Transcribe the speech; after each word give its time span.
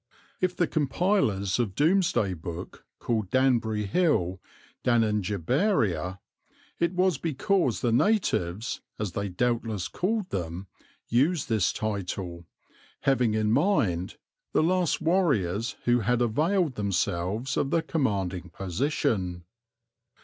If 0.39 0.55
the 0.55 0.65
compilers 0.65 1.59
of 1.59 1.75
Domesday 1.75 2.33
Book 2.33 2.87
called 2.97 3.29
Danbury 3.29 3.85
Hill 3.85 4.41
Danengeberia 4.83 6.17
it 6.79 6.93
was 6.93 7.19
because 7.19 7.81
the 7.81 7.91
natives, 7.91 8.81
as 8.97 9.11
they 9.11 9.29
doubtless 9.29 9.87
called 9.87 10.31
them, 10.31 10.65
used 11.07 11.49
this 11.49 11.71
title, 11.71 12.47
having 13.01 13.35
in 13.35 13.51
mind 13.51 14.17
the 14.53 14.63
last 14.63 15.01
warriors 15.03 15.75
who 15.83 15.99
had 15.99 16.19
availed 16.19 16.73
themselves 16.73 17.55
of 17.55 17.69
the 17.69 17.83
commanding 17.83 18.49
position. 18.49 19.43